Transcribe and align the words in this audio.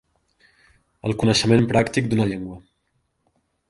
El 1.09 1.15
coneixement 1.25 1.69
pràctic 1.75 2.11
d'una 2.11 2.29
llengua. 2.33 2.61